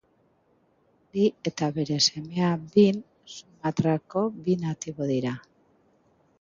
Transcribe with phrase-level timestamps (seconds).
[1.09, 2.99] Ali eta bere semea Bin
[3.35, 5.39] Sumatrako bi natibo dira.